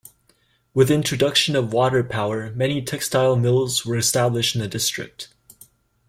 With 0.73 0.87
the 0.87 0.95
introduction 0.95 1.55
of 1.55 1.73
water 1.73 2.03
power, 2.03 2.51
many 2.55 2.81
textile 2.81 3.35
mills 3.35 3.85
were 3.85 3.97
established 3.99 4.55
in 4.55 4.61
the 4.61 4.67
district. 4.67 5.27